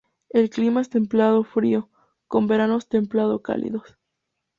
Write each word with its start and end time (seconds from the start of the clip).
El 0.29 0.49
clima 0.49 0.81
es 0.81 0.89
templado-frío, 0.89 1.87
con 2.27 2.47
veranos 2.47 2.87
templado-cálidos. 2.87 3.99